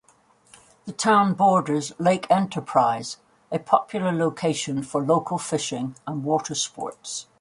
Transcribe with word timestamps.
The 0.85 0.93
town 0.93 1.35
borders 1.35 1.91
Lake 1.99 2.25
Enterprise, 2.31 3.17
a 3.51 3.59
popular 3.59 4.11
location 4.11 4.81
for 4.81 4.99
local 5.03 5.37
fishing 5.37 5.95
and 6.07 6.23
watersports. 6.25 7.27